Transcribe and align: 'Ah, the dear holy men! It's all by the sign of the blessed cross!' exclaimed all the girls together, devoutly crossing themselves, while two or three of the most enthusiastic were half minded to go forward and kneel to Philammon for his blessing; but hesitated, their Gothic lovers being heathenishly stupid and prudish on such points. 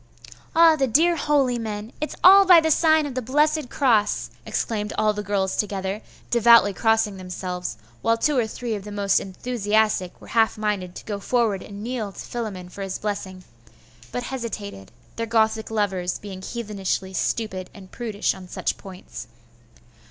'Ah, 0.55 0.75
the 0.75 0.87
dear 0.87 1.15
holy 1.15 1.59
men! 1.59 1.93
It's 2.01 2.15
all 2.23 2.43
by 2.43 2.59
the 2.59 2.71
sign 2.71 3.05
of 3.05 3.13
the 3.13 3.21
blessed 3.21 3.69
cross!' 3.69 4.31
exclaimed 4.47 4.91
all 4.97 5.13
the 5.13 5.21
girls 5.21 5.55
together, 5.55 6.01
devoutly 6.31 6.73
crossing 6.73 7.17
themselves, 7.17 7.77
while 8.01 8.17
two 8.17 8.35
or 8.35 8.47
three 8.47 8.73
of 8.73 8.83
the 8.83 8.91
most 8.91 9.19
enthusiastic 9.19 10.19
were 10.19 10.29
half 10.29 10.57
minded 10.57 10.95
to 10.95 11.05
go 11.05 11.19
forward 11.19 11.61
and 11.61 11.83
kneel 11.83 12.11
to 12.13 12.19
Philammon 12.19 12.67
for 12.69 12.81
his 12.81 12.97
blessing; 12.97 13.43
but 14.11 14.23
hesitated, 14.23 14.91
their 15.17 15.27
Gothic 15.27 15.69
lovers 15.69 16.17
being 16.17 16.41
heathenishly 16.41 17.13
stupid 17.13 17.69
and 17.71 17.91
prudish 17.91 18.33
on 18.33 18.47
such 18.47 18.77
points. 18.77 19.27